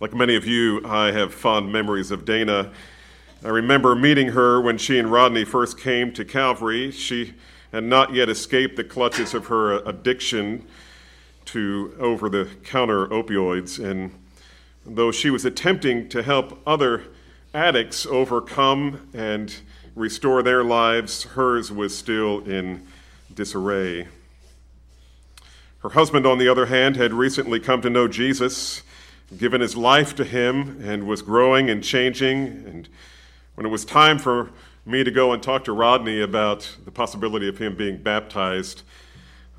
[0.00, 2.70] Like many of you, I have fond memories of Dana.
[3.44, 6.92] I remember meeting her when she and Rodney first came to Calvary.
[6.92, 7.34] She
[7.72, 10.64] had not yet escaped the clutches of her addiction
[11.46, 13.84] to over the counter opioids.
[13.84, 14.12] And
[14.86, 17.02] though she was attempting to help other
[17.52, 19.52] addicts overcome and
[19.96, 22.86] restore their lives, hers was still in
[23.34, 24.06] disarray.
[25.80, 28.82] Her husband, on the other hand, had recently come to know Jesus,
[29.36, 32.46] given his life to him, and was growing and changing.
[32.66, 32.88] And
[33.54, 34.50] when it was time for
[34.86, 38.82] me to go and talk to Rodney about the possibility of him being baptized,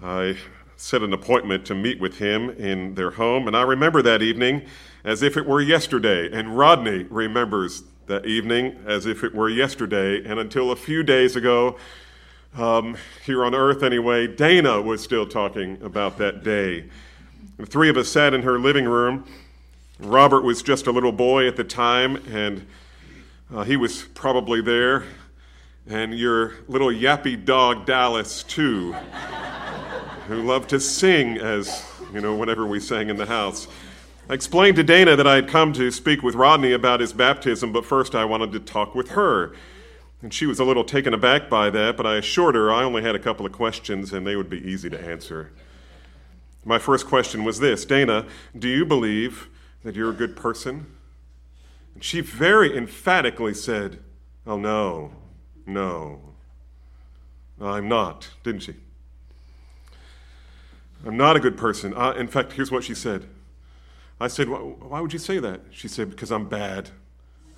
[0.01, 0.37] I
[0.75, 3.47] set an appointment to meet with him in their home.
[3.47, 4.63] And I remember that evening
[5.03, 6.31] as if it were yesterday.
[6.31, 10.23] And Rodney remembers that evening as if it were yesterday.
[10.25, 11.77] And until a few days ago,
[12.57, 16.85] um, here on earth anyway, Dana was still talking about that day.
[17.57, 19.25] The three of us sat in her living room.
[19.99, 22.65] Robert was just a little boy at the time, and
[23.53, 25.03] uh, he was probably there.
[25.87, 28.93] And your little yappy dog, Dallas, too,
[30.29, 33.67] who loved to sing as, you know, whenever we sang in the house.
[34.29, 37.73] I explained to Dana that I had come to speak with Rodney about his baptism,
[37.73, 39.53] but first I wanted to talk with her.
[40.21, 43.01] And she was a little taken aback by that, but I assured her I only
[43.01, 45.51] had a couple of questions and they would be easy to answer.
[46.63, 49.49] My first question was this Dana, do you believe
[49.83, 50.85] that you're a good person?
[51.93, 53.99] And she very emphatically said,
[54.45, 55.11] Oh, no,
[55.65, 56.21] no,
[57.61, 58.75] I'm not, didn't she?
[61.05, 61.93] I'm not a good person.
[61.93, 63.25] Uh, in fact, here's what she said.
[64.19, 65.61] I said, Why would you say that?
[65.71, 66.89] She said, Because I'm bad.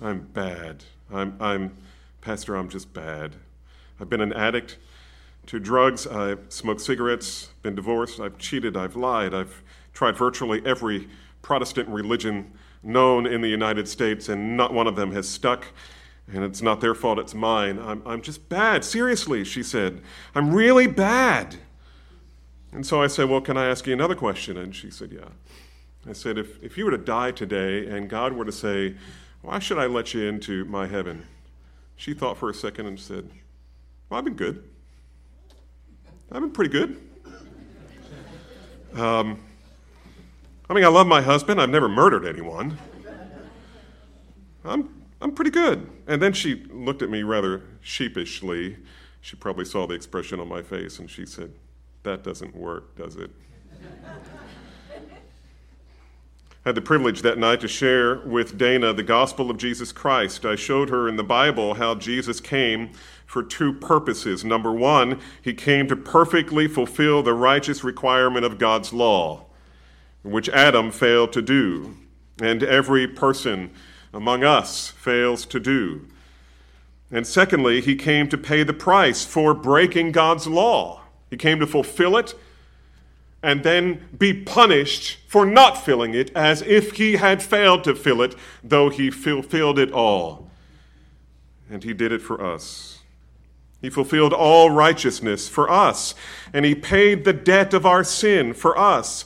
[0.00, 0.84] I'm bad.
[1.12, 1.76] I'm, I'm,
[2.20, 3.36] Pastor, I'm just bad.
[4.00, 4.78] I've been an addict
[5.46, 6.06] to drugs.
[6.06, 9.62] I've smoked cigarettes, been divorced, I've cheated, I've lied, I've
[9.92, 11.08] tried virtually every
[11.42, 15.66] Protestant religion known in the United States, and not one of them has stuck.
[16.32, 17.78] And it's not their fault, it's mine.
[17.78, 18.84] I'm, I'm just bad.
[18.84, 20.00] Seriously, she said.
[20.34, 21.56] I'm really bad.
[22.72, 24.56] And so I said, Well, can I ask you another question?
[24.56, 25.28] And she said, Yeah.
[26.08, 28.94] I said, If, if you were to die today and God were to say,
[29.42, 31.26] Why should I let you into my heaven?
[31.96, 33.28] She thought for a second and said,
[34.08, 34.64] Well, I've been good.
[36.30, 36.96] I've been pretty good.
[38.94, 39.38] Um,
[40.68, 41.60] I mean, I love my husband.
[41.60, 42.78] I've never murdered anyone.
[44.64, 45.90] I'm, I'm pretty good.
[46.06, 48.76] And then she looked at me rather sheepishly.
[49.20, 51.52] She probably saw the expression on my face and she said,
[52.04, 53.30] That doesn't work, does it?
[56.64, 60.44] I had the privilege that night to share with Dana the gospel of Jesus Christ.
[60.44, 62.92] I showed her in the Bible how Jesus came
[63.26, 64.44] for two purposes.
[64.44, 69.46] Number one, he came to perfectly fulfill the righteous requirement of God's law,
[70.22, 71.96] which Adam failed to do,
[72.40, 73.70] and every person
[74.14, 76.06] among us fails to do.
[77.10, 81.02] And secondly, he came to pay the price for breaking God's law.
[81.30, 82.34] He came to fulfill it
[83.42, 88.22] and then be punished for not filling it as if he had failed to fill
[88.22, 90.48] it, though he fulfilled it all.
[91.68, 93.00] And he did it for us.
[93.80, 96.14] He fulfilled all righteousness for us,
[96.52, 99.24] and he paid the debt of our sin for us.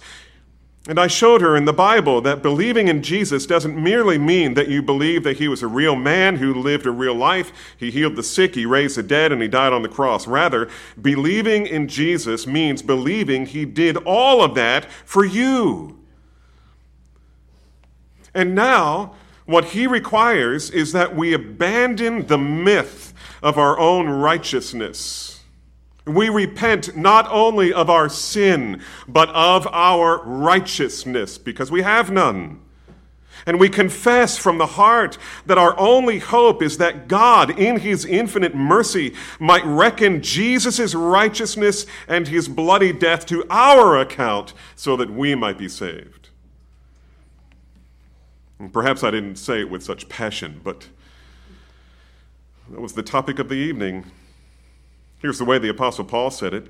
[0.89, 4.69] And I showed her in the Bible that believing in Jesus doesn't merely mean that
[4.69, 8.15] you believe that he was a real man who lived a real life, he healed
[8.15, 10.29] the sick, he raised the dead, and he died on the cross.
[10.29, 10.69] Rather,
[11.01, 15.99] believing in Jesus means believing he did all of that for you.
[18.33, 19.15] And now,
[19.45, 25.36] what he requires is that we abandon the myth of our own righteousness
[26.07, 32.61] we repent not only of our sin, but of our righteousness, because we have none.
[33.45, 38.05] And we confess from the heart that our only hope is that God, in his
[38.05, 45.11] infinite mercy, might reckon Jesus' righteousness and his bloody death to our account so that
[45.11, 46.31] we might be saved.
[48.59, 50.89] And perhaps I didn't say it with such passion, but
[52.71, 54.07] that was the topic of the evening.
[55.19, 56.69] Here's the way the Apostle Paul said it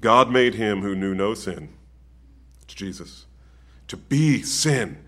[0.00, 1.70] God made him who knew no sin,
[2.62, 3.26] it's Jesus,
[3.88, 4.98] to be sin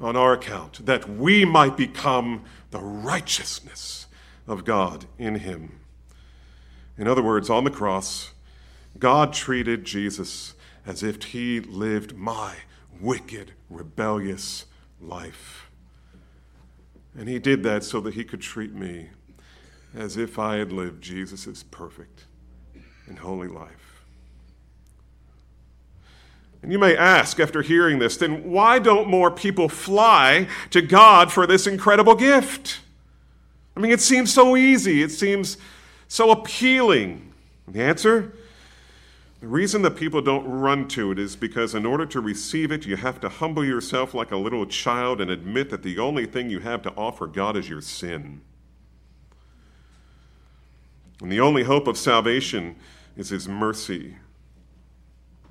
[0.00, 4.06] on our account, that we might become the righteousness
[4.46, 5.80] of God in him.
[6.98, 8.32] In other words, on the cross,
[8.98, 10.54] God treated Jesus
[10.86, 12.56] as if he lived my
[13.00, 14.66] wicked, rebellious
[15.00, 15.70] life.
[17.18, 19.08] And he did that so that he could treat me
[19.94, 22.24] as if I had lived Jesus' perfect
[23.06, 23.86] and holy life.
[26.62, 31.30] And you may ask after hearing this, then why don't more people fly to God
[31.30, 32.80] for this incredible gift?
[33.76, 35.58] I mean, it seems so easy, it seems
[36.08, 37.32] so appealing.
[37.68, 38.32] The answer?
[39.40, 42.86] The reason that people don't run to it is because in order to receive it,
[42.86, 46.48] you have to humble yourself like a little child and admit that the only thing
[46.48, 48.40] you have to offer God is your sin.
[51.20, 52.76] And the only hope of salvation
[53.16, 54.16] is His mercy.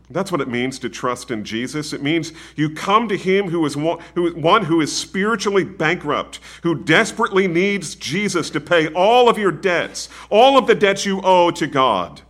[0.09, 1.91] That's what it means to trust in Jesus.
[1.91, 6.39] It means you come to Him who is one who, one who is spiritually bankrupt,
[6.61, 11.21] who desperately needs Jesus to pay all of your debts, all of the debts you
[11.23, 12.21] owe to God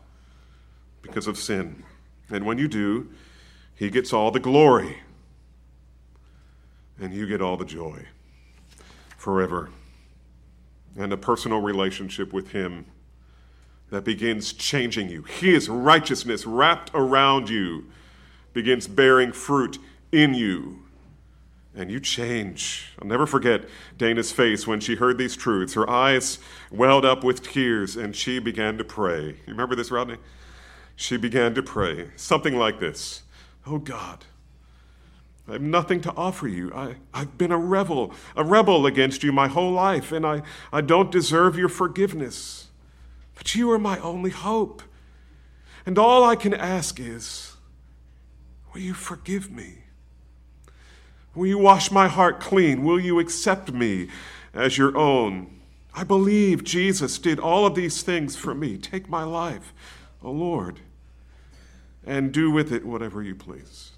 [1.02, 1.84] because of sin.
[2.30, 3.10] And when you do,
[3.76, 5.00] He gets all the glory,
[7.00, 8.06] and you get all the joy
[9.18, 9.70] forever.
[10.98, 12.86] And a personal relationship with Him
[13.90, 15.24] that begins changing you.
[15.24, 17.86] His righteousness wrapped around you
[18.54, 19.78] begins bearing fruit
[20.12, 20.80] in you.
[21.78, 22.94] And you change.
[23.02, 23.66] I'll never forget
[23.98, 25.74] Dana's face when she heard these truths.
[25.74, 26.40] Her eyes
[26.72, 29.28] welled up with tears and she began to pray.
[29.28, 30.16] You remember this, Rodney?
[30.96, 32.12] She began to pray.
[32.16, 33.24] Something like this
[33.68, 34.24] Oh God,
[35.48, 36.72] I have nothing to offer you.
[36.74, 40.82] I, I've been a rebel, a rebel against you my whole life, and I, I
[40.82, 42.65] don't deserve your forgiveness.
[43.36, 44.82] But you are my only hope.
[45.86, 47.56] And all I can ask is,
[48.74, 49.84] will you forgive me?
[51.36, 52.84] Will you wash my heart clean?
[52.84, 54.08] Will you accept me
[54.54, 55.60] as your own?
[55.94, 58.78] I believe Jesus did all of these things for me.
[58.78, 59.74] Take my life,
[60.24, 60.80] O oh Lord,
[62.06, 63.92] and do with it whatever you please.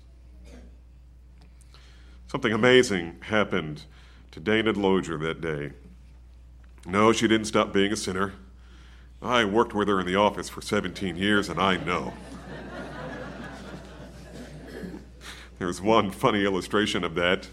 [2.28, 3.84] Something amazing happened
[4.32, 5.72] to Dana Loger that day.
[6.86, 8.34] No, she didn't stop being a sinner.
[9.22, 12.14] I worked with her in the office for 17 years, and I know.
[15.60, 17.48] There's one funny illustration of that.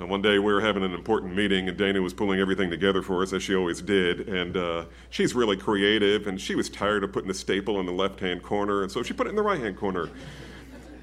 [0.00, 3.02] Uh, one day we were having an important meeting, and Dana was pulling everything together
[3.02, 4.28] for us, as she always did.
[4.28, 7.92] And uh, she's really creative, and she was tired of putting the staple in the
[7.92, 10.10] left hand corner, and so she put it in the right hand corner.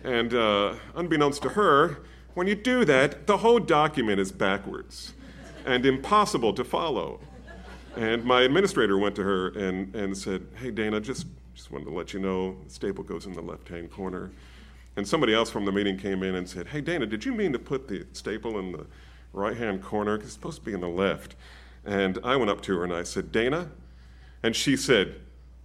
[0.05, 1.99] And uh, unbeknownst to her,
[2.33, 5.13] when you do that, the whole document is backwards
[5.65, 7.19] and impossible to follow.
[7.99, 11.91] And my administrator went to her and, and said, Hey, Dana, just, just wanted to
[11.91, 14.31] let you know the staple goes in the left hand corner.
[14.95, 17.51] And somebody else from the meeting came in and said, Hey, Dana, did you mean
[17.51, 18.85] to put the staple in the
[19.33, 20.15] right hand corner?
[20.15, 21.35] Because it's supposed to be in the left.
[21.83, 23.69] And I went up to her and I said, Dana?
[24.43, 25.15] And she said,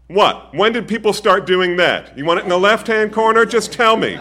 [0.08, 0.52] What?
[0.56, 2.18] When did people start doing that?
[2.18, 3.46] You want it in the left hand corner?
[3.46, 4.18] Just tell me.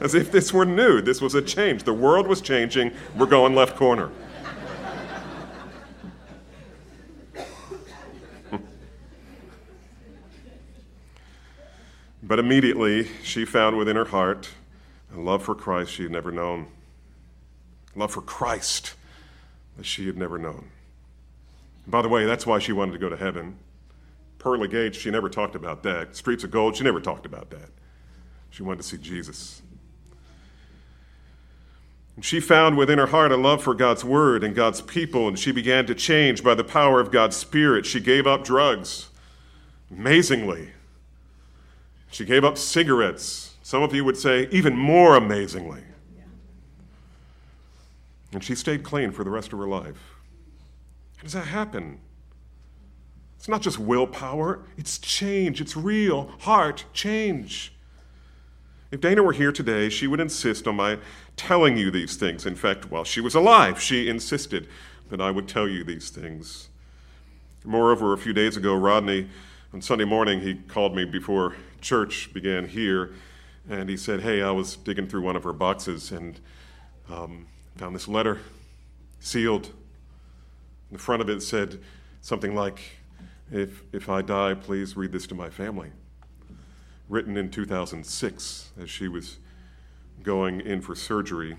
[0.00, 1.00] As if this were new.
[1.00, 1.84] This was a change.
[1.84, 2.90] The world was changing.
[3.16, 4.10] We're going left corner.
[12.36, 14.50] But immediately she found within her heart
[15.16, 16.66] a love for Christ she had never known.
[17.94, 18.92] Love for Christ
[19.78, 20.68] that she had never known.
[21.84, 23.56] And by the way, that's why she wanted to go to heaven.
[24.38, 26.14] Pearly Gates, she never talked about that.
[26.14, 27.70] Streets of Gold, she never talked about that.
[28.50, 29.62] She wanted to see Jesus.
[32.16, 35.38] And she found within her heart a love for God's word and God's people, and
[35.38, 37.86] she began to change by the power of God's Spirit.
[37.86, 39.08] She gave up drugs.
[39.90, 40.72] Amazingly,
[42.10, 43.54] she gave up cigarettes.
[43.62, 45.82] Some of you would say, even more amazingly.
[48.32, 50.16] And she stayed clean for the rest of her life.
[51.16, 52.00] How does that happen?
[53.36, 55.60] It's not just willpower, it's change.
[55.60, 57.72] It's real heart change.
[58.90, 60.98] If Dana were here today, she would insist on my
[61.36, 62.46] telling you these things.
[62.46, 64.68] In fact, while she was alive, she insisted
[65.10, 66.68] that I would tell you these things.
[67.64, 69.28] Moreover, a few days ago, Rodney,
[69.72, 73.14] on Sunday morning, he called me before church began here,
[73.68, 76.38] and he said, Hey, I was digging through one of her boxes and
[77.10, 78.40] um, found this letter
[79.20, 79.66] sealed.
[80.90, 81.80] In the front of it said
[82.20, 82.80] something like,
[83.50, 85.90] if, if I die, please read this to my family.
[87.08, 89.38] Written in 2006 as she was
[90.22, 91.56] going in for surgery.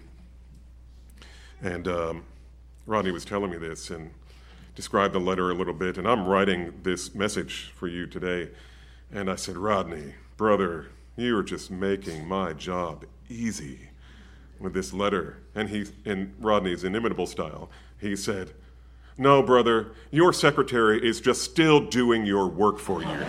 [1.61, 2.25] And um,
[2.85, 4.11] Rodney was telling me this and
[4.75, 5.97] described the letter a little bit.
[5.97, 8.49] And I'm writing this message for you today
[9.11, 13.89] and I said, Rodney, brother, you are just making my job easy
[14.59, 15.37] with this letter.
[15.55, 18.53] And he, in Rodney's inimitable style, he said,
[19.17, 23.25] No, brother, your secretary is just still doing your work for you.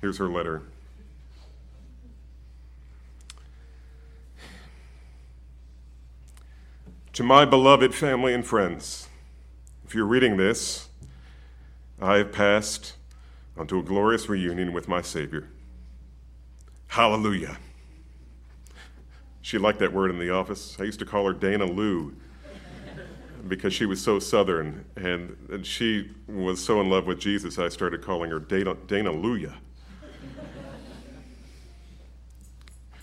[0.00, 0.62] Here's her letter.
[7.16, 9.08] To my beloved family and friends,
[9.86, 10.90] if you're reading this,
[11.98, 12.92] I have passed
[13.56, 15.48] onto a glorious reunion with my Savior.
[16.88, 17.56] Hallelujah.
[19.40, 20.76] She liked that word in the office.
[20.78, 22.14] I used to call her Dana Lou
[23.48, 27.70] because she was so southern and, and she was so in love with Jesus, I
[27.70, 29.10] started calling her Dana, Dana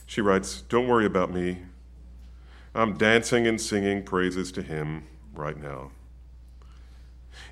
[0.06, 1.58] she writes, Don't worry about me.
[2.76, 5.04] I'm dancing and singing praises to Him
[5.34, 5.92] right now.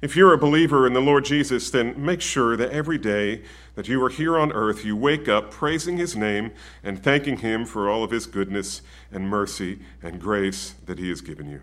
[0.01, 3.43] If you're a believer in the Lord Jesus, then make sure that every day
[3.75, 6.51] that you are here on earth, you wake up praising His name
[6.83, 11.21] and thanking Him for all of His goodness and mercy and grace that He has
[11.21, 11.61] given you.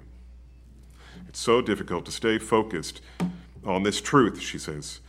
[1.28, 3.00] It's so difficult to stay focused
[3.64, 5.00] on this truth, she says.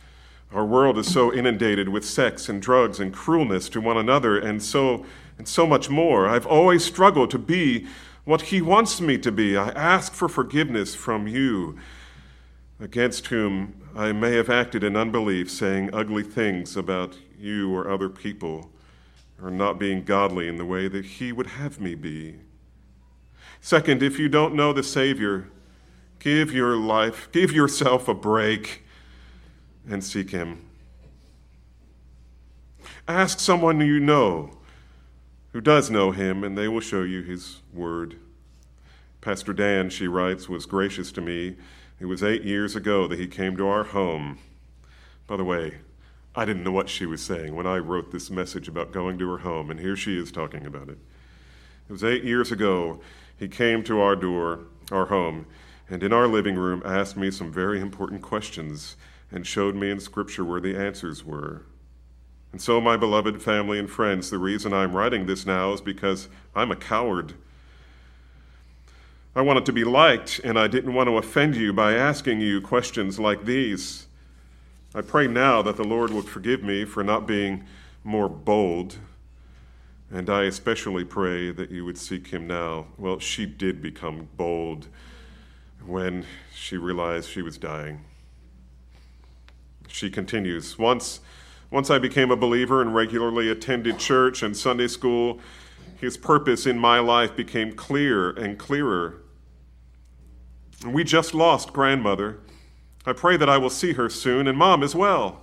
[0.52, 4.60] Our world is so inundated with sex and drugs and cruelness to one another and
[4.60, 5.06] so
[5.38, 6.28] and so much more.
[6.28, 7.86] I've always struggled to be
[8.24, 9.56] what he wants me to be.
[9.56, 11.78] I ask for forgiveness from you,
[12.78, 18.08] against whom I may have acted in unbelief, saying ugly things about you or other
[18.08, 18.70] people,
[19.42, 22.36] or not being godly in the way that he would have me be.
[23.60, 25.48] Second, if you don't know the Savior,
[26.20, 28.84] Give your life, give yourself a break
[29.88, 30.66] and seek Him.
[33.08, 34.58] Ask someone you know
[35.52, 38.16] who does know Him, and they will show you His Word.
[39.20, 41.56] Pastor Dan, she writes, was gracious to me.
[41.98, 44.38] It was eight years ago that he came to our home.
[45.26, 45.80] By the way,
[46.34, 49.28] I didn't know what she was saying when I wrote this message about going to
[49.30, 50.98] her home, and here she is talking about it.
[51.88, 53.00] It was eight years ago
[53.36, 55.46] he came to our door, our home,
[55.88, 58.96] and in our living room asked me some very important questions
[59.30, 61.62] and showed me in Scripture where the answers were.
[62.52, 66.28] And so, my beloved family and friends, the reason I'm writing this now is because
[66.54, 67.34] I'm a coward.
[69.34, 72.60] I wanted to be liked, and I didn't want to offend you by asking you
[72.60, 74.08] questions like these.
[74.92, 77.64] I pray now that the Lord would forgive me for not being
[78.02, 78.96] more bold,
[80.10, 82.88] and I especially pray that you would seek Him now.
[82.98, 84.88] Well, she did become bold
[85.86, 88.04] when she realized she was dying.
[89.86, 91.20] She continues Once,
[91.70, 95.40] once I became a believer and regularly attended church and Sunday school,
[96.00, 99.22] his purpose in my life became clear and clearer.
[100.86, 102.40] We just lost grandmother.
[103.06, 105.42] I pray that I will see her soon, and mom as well.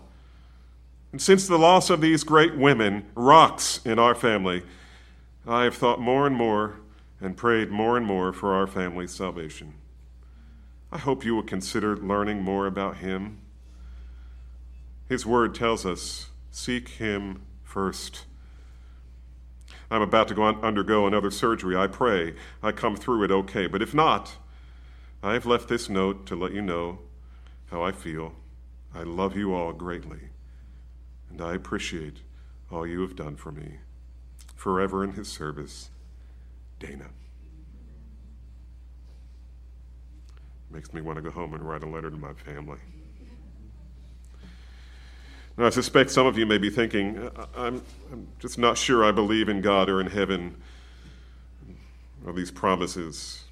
[1.11, 4.63] And since the loss of these great women, rocks in our family,
[5.47, 6.79] I have thought more and more
[7.21, 9.73] and prayed more and more for our family's salvation.
[10.91, 13.39] I hope you will consider learning more about Him.
[15.07, 18.25] His word tells us seek Him first.
[19.89, 21.77] I'm about to go on, undergo another surgery.
[21.77, 23.67] I pray I come through it okay.
[23.67, 24.35] But if not,
[25.23, 26.99] I have left this note to let you know
[27.71, 28.33] how I feel.
[28.93, 30.29] I love you all greatly,
[31.29, 32.21] and I appreciate
[32.71, 33.77] all you have done for me.
[34.55, 35.89] Forever in His service,
[36.79, 37.09] Dana.
[40.69, 42.79] Makes me want to go home and write a letter to my family.
[45.57, 49.11] Now, I suspect some of you may be thinking, I'm, I'm just not sure I
[49.11, 50.55] believe in God or in heaven
[52.23, 53.43] or these promises.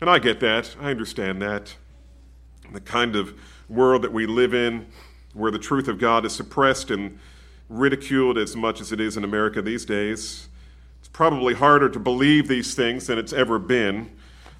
[0.00, 0.74] And I get that.
[0.80, 1.76] I understand that.
[2.72, 4.86] The kind of world that we live in,
[5.34, 7.18] where the truth of God is suppressed and
[7.68, 10.48] ridiculed as much as it is in America these days,
[11.00, 14.10] it's probably harder to believe these things than it's ever been.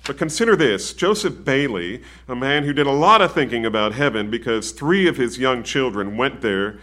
[0.05, 4.31] But consider this Joseph Bayly, a man who did a lot of thinking about heaven
[4.31, 6.79] because three of his young children went there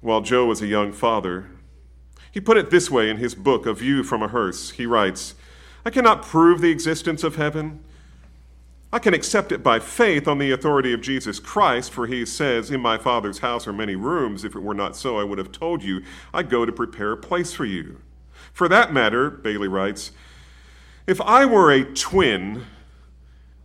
[0.00, 1.48] while Joe was a young father.
[2.32, 4.70] He put it this way in his book, A View from a Hearse.
[4.72, 5.34] He writes
[5.84, 7.82] I cannot prove the existence of heaven.
[8.92, 12.70] I can accept it by faith on the authority of Jesus Christ, for he says,
[12.70, 14.44] In my Father's house are many rooms.
[14.44, 17.16] If it were not so, I would have told you, I go to prepare a
[17.16, 18.00] place for you.
[18.52, 20.10] For that matter, Bayly writes,
[21.08, 22.66] if I were a twin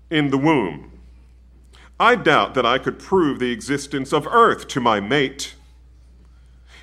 [0.10, 0.94] in the womb,
[2.00, 5.54] I doubt that I could prove the existence of Earth to my mate.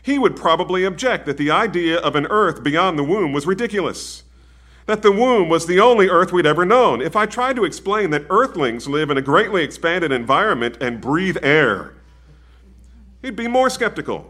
[0.03, 4.25] He would probably object that the idea of an Earth beyond the womb was ridiculous,
[4.85, 7.01] that the womb was the only Earth we'd ever known.
[7.01, 11.39] If I tried to explain that Earthlings live in a greatly expanded environment and breathe
[11.43, 11.95] air,
[13.23, 14.30] he'd be more skeptical.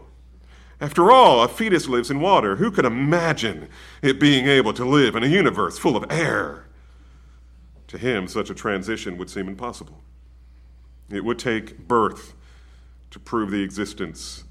[0.81, 2.55] After all, a fetus lives in water.
[2.55, 3.69] Who could imagine
[4.01, 6.65] it being able to live in a universe full of air?
[7.89, 10.01] To him, such a transition would seem impossible.
[11.11, 12.33] It would take birth
[13.11, 14.43] to prove the existence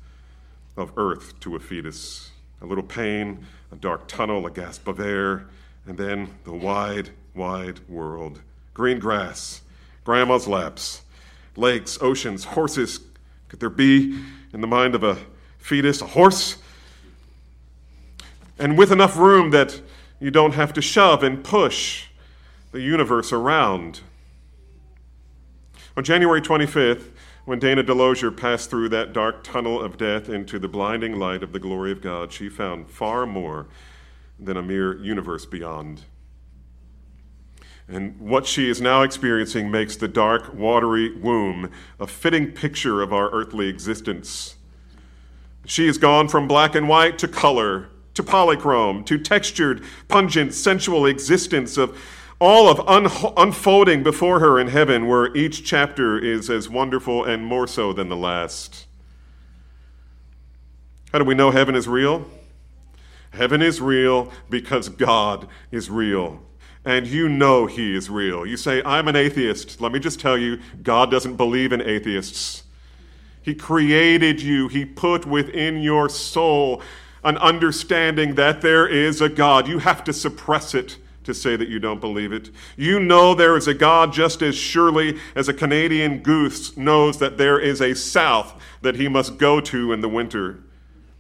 [0.77, 2.31] of Earth to a fetus.
[2.63, 5.47] A little pain, a dark tunnel, a gasp of air,
[5.85, 8.41] and then the wide, wide world
[8.73, 9.63] green grass,
[10.05, 11.03] grandma's laps,
[11.57, 13.01] lakes, oceans, horses.
[13.49, 14.23] Could there be
[14.53, 15.19] in the mind of a
[15.61, 16.57] fetus a horse?
[18.59, 19.81] And with enough room that
[20.19, 22.07] you don't have to shove and push
[22.73, 24.01] the universe around.
[25.97, 27.11] On January 25th,
[27.47, 31.53] when Dana Delosier passed through that dark tunnel of death into the blinding light of
[31.53, 33.67] the glory of God, she found far more
[34.39, 36.03] than a mere universe beyond.
[37.89, 43.13] And what she is now experiencing makes the dark, watery womb a fitting picture of
[43.13, 44.57] our earthly existence.
[45.67, 51.07] She has gone from black and white to color, to polychrome, to textured, pungent, sensual
[51.07, 51.97] existence of
[52.41, 57.45] all of un- unfolding before her in heaven, where each chapter is as wonderful and
[57.45, 58.87] more so than the last.
[61.13, 62.25] How do we know heaven is real?
[63.33, 66.43] Heaven is real because God is real.
[66.85, 68.47] And you know He is real.
[68.47, 69.81] You say, I'm an atheist.
[69.81, 72.63] Let me just tell you, God doesn't believe in atheists.
[73.43, 76.83] He created you, He put within your soul
[77.23, 79.69] an understanding that there is a God.
[79.69, 82.51] You have to suppress it to say that you don't believe it.
[82.77, 87.37] You know there is a God just as surely as a Canadian goose knows that
[87.37, 90.61] there is a south that he must go to in the winter.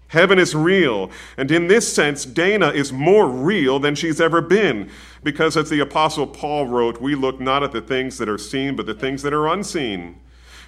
[0.08, 4.90] Heaven is real, and in this sense, Dana is more real than she's ever been.
[5.22, 8.74] Because as the Apostle Paul wrote, we look not at the things that are seen,
[8.74, 10.20] but the things that are unseen.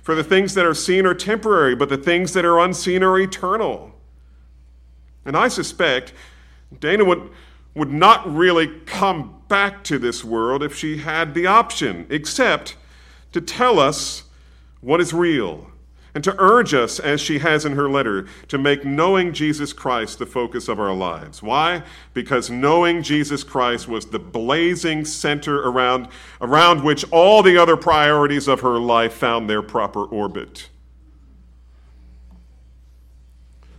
[0.02, 3.18] For the things that are seen are temporary, but the things that are unseen are
[3.18, 3.92] eternal.
[5.24, 6.12] And I suspect
[6.80, 7.30] Dana would
[7.74, 12.76] would not really come back to this world if she had the option, except
[13.32, 14.24] to tell us
[14.82, 15.71] what is real
[16.14, 20.18] and to urge us, as she has in her letter, to make knowing Jesus Christ
[20.18, 21.42] the focus of our lives.
[21.42, 21.82] Why?
[22.12, 26.08] Because knowing Jesus Christ was the blazing center around,
[26.42, 30.68] around which all the other priorities of her life found their proper orbit.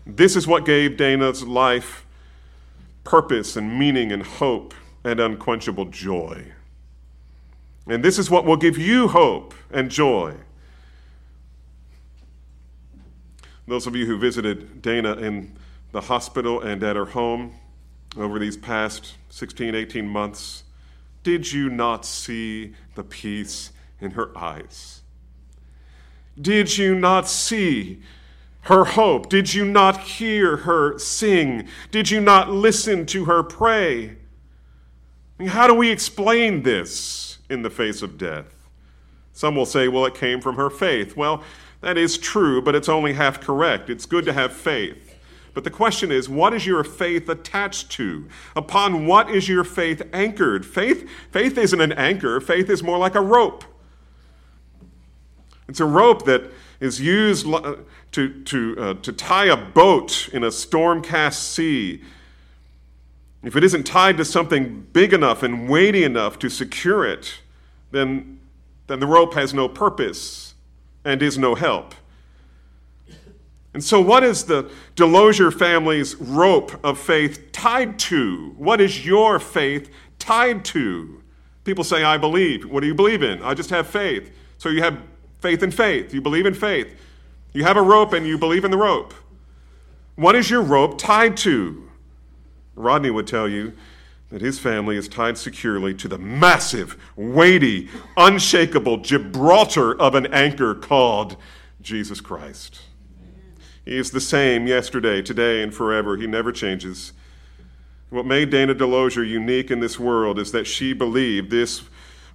[0.06, 2.06] This is what gave Dana's life
[3.04, 6.52] purpose and meaning and hope and unquenchable joy.
[7.88, 10.36] And this is what will give you hope and joy.
[13.68, 15.58] Those of you who visited Dana in
[15.92, 17.54] the hospital and at her home
[18.18, 20.64] over these past 16, 18 months,
[21.24, 23.72] did you not see the peace
[24.02, 25.02] in her eyes?
[26.40, 28.02] Did you not see
[28.62, 29.30] her hope?
[29.30, 31.68] Did you not hear her sing?
[31.92, 34.10] Did you not listen to her pray?
[34.10, 34.16] I
[35.38, 38.68] mean, how do we explain this in the face of death?
[39.32, 41.18] Some will say, well, it came from her faith.
[41.18, 41.44] Well,
[41.84, 43.90] that is true, but it's only half correct.
[43.90, 45.16] It's good to have faith.
[45.54, 48.28] But the question is, what is your faith attached to?
[48.56, 50.66] Upon what is your faith anchored?
[50.66, 53.64] Faith, faith isn't an anchor, faith is more like a rope.
[55.68, 60.52] It's a rope that is used to, to, uh, to tie a boat in a
[60.52, 62.02] storm cast sea,
[63.44, 67.40] if it isn't tied to something big enough and weighty enough to secure it,
[67.92, 68.40] then,
[68.88, 70.53] then the rope has no purpose
[71.06, 71.94] and is no help.
[73.74, 78.54] And so, what is the Delosier family's rope of faith tied to?
[78.58, 79.90] What is your faith
[80.20, 81.24] tied to?
[81.64, 82.70] People say, I believe.
[82.70, 83.42] What do you believe in?
[83.42, 84.32] I just have faith.
[84.60, 85.00] So, you have
[85.40, 86.14] faith in faith.
[86.14, 86.96] You believe in faith.
[87.52, 89.14] You have a rope and you believe in the rope.
[90.16, 91.90] What is your rope tied to?
[92.76, 93.74] Rodney would tell you
[94.34, 100.74] that his family is tied securely to the massive, weighty, unshakable Gibraltar of an anchor
[100.74, 101.38] called
[101.84, 102.82] Jesus Christ.
[103.86, 106.18] He is the same yesterday, today, and forever.
[106.18, 107.14] He never changes.
[108.10, 111.84] What made Dana Delosier unique in this world is that she believed this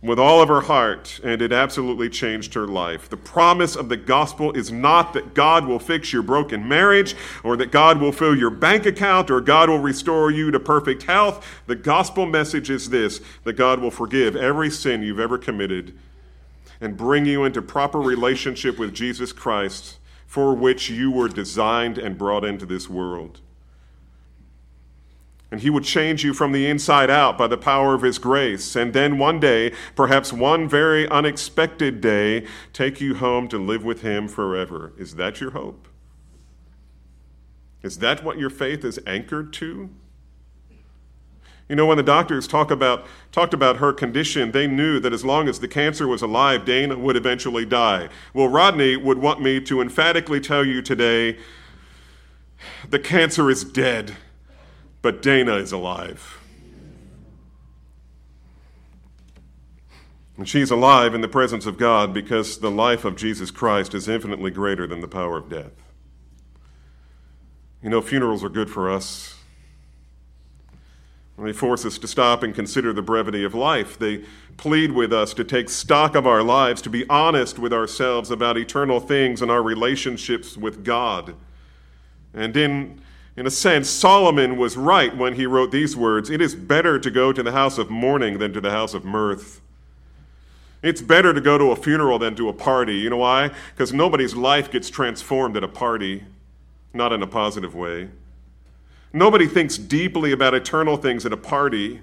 [0.00, 3.08] with all of her heart, and it absolutely changed her life.
[3.08, 7.56] The promise of the gospel is not that God will fix your broken marriage, or
[7.56, 11.44] that God will fill your bank account, or God will restore you to perfect health.
[11.66, 15.98] The gospel message is this that God will forgive every sin you've ever committed
[16.80, 22.16] and bring you into proper relationship with Jesus Christ, for which you were designed and
[22.16, 23.40] brought into this world.
[25.50, 28.76] And he would change you from the inside out by the power of his grace.
[28.76, 34.02] And then one day, perhaps one very unexpected day, take you home to live with
[34.02, 34.92] him forever.
[34.98, 35.88] Is that your hope?
[37.82, 39.88] Is that what your faith is anchored to?
[41.68, 45.24] You know, when the doctors talk about, talked about her condition, they knew that as
[45.24, 48.08] long as the cancer was alive, Dana would eventually die.
[48.32, 51.38] Well, Rodney would want me to emphatically tell you today
[52.88, 54.16] the cancer is dead
[55.08, 56.38] but Dana is alive.
[60.36, 64.06] And she's alive in the presence of God because the life of Jesus Christ is
[64.06, 65.72] infinitely greater than the power of death.
[67.82, 69.36] You know, funerals are good for us.
[71.38, 73.98] They force us to stop and consider the brevity of life.
[73.98, 74.26] They
[74.58, 78.58] plead with us to take stock of our lives, to be honest with ourselves about
[78.58, 81.34] eternal things and our relationships with God.
[82.34, 83.00] And in,
[83.38, 87.08] in a sense, Solomon was right when he wrote these words It is better to
[87.08, 89.60] go to the house of mourning than to the house of mirth.
[90.82, 92.96] It's better to go to a funeral than to a party.
[92.96, 93.52] You know why?
[93.74, 96.24] Because nobody's life gets transformed at a party,
[96.92, 98.08] not in a positive way.
[99.12, 102.00] Nobody thinks deeply about eternal things at a party.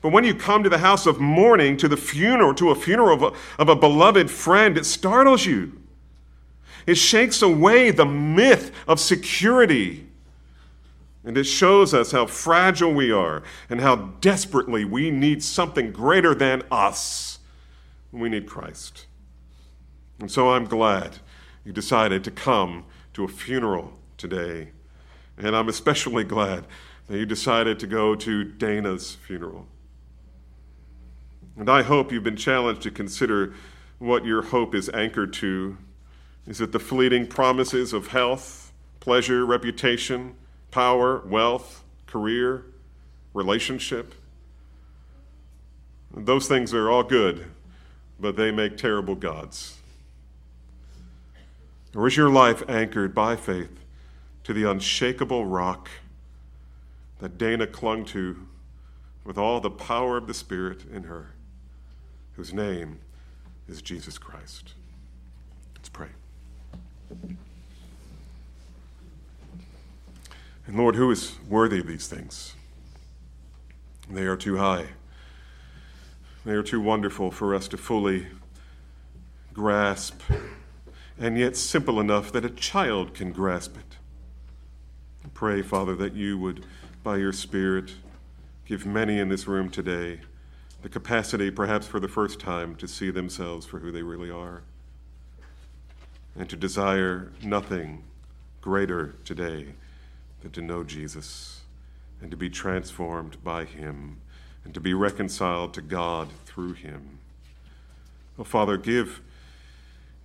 [0.00, 3.14] But when you come to the house of mourning, to the funeral, to a funeral
[3.14, 5.72] of a, of a beloved friend, it startles you.
[6.86, 10.07] It shakes away the myth of security.
[11.24, 16.34] And it shows us how fragile we are and how desperately we need something greater
[16.34, 17.40] than us.
[18.12, 19.06] We need Christ.
[20.20, 21.18] And so I'm glad
[21.64, 24.70] you decided to come to a funeral today.
[25.36, 26.66] And I'm especially glad
[27.08, 29.66] that you decided to go to Dana's funeral.
[31.56, 33.54] And I hope you've been challenged to consider
[33.98, 35.76] what your hope is anchored to.
[36.46, 40.36] Is it the fleeting promises of health, pleasure, reputation,
[40.70, 42.64] power, wealth, career,
[43.34, 44.14] relationship?
[46.14, 47.46] Those things are all good,
[48.18, 49.78] but they make terrible gods.
[51.94, 53.80] Or is your life anchored by faith
[54.44, 55.88] to the unshakable rock
[57.18, 58.46] that Dana clung to
[59.24, 61.34] with all the power of the Spirit in her,
[62.32, 62.98] whose name
[63.68, 64.72] is Jesus Christ.
[65.76, 66.08] Let's pray.
[70.68, 72.54] And Lord, who is worthy of these things?
[74.08, 74.86] They are too high.
[76.46, 78.28] They are too wonderful for us to fully
[79.52, 80.20] grasp,
[81.18, 83.88] and yet simple enough that a child can grasp it
[85.38, 86.66] pray, Father, that you would,
[87.04, 87.94] by your Spirit,
[88.66, 90.20] give many in this room today
[90.82, 94.62] the capacity, perhaps for the first time, to see themselves for who they really are
[96.36, 98.02] and to desire nothing
[98.60, 99.66] greater today
[100.42, 101.60] than to know Jesus
[102.20, 104.18] and to be transformed by him
[104.64, 107.18] and to be reconciled to God through him.
[108.38, 109.20] Oh, Father, give,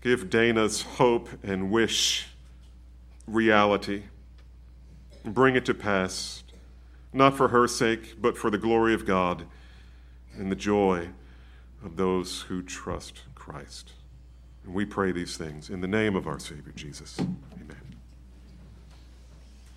[0.02, 2.28] give Dana's hope and wish
[3.28, 4.04] reality
[5.24, 6.44] bring it to pass,
[7.12, 9.46] not for her sake, but for the glory of God
[10.36, 11.10] and the joy
[11.84, 13.94] of those who trust Christ.
[14.66, 17.20] And we pray these things in the name of our Savior Jesus.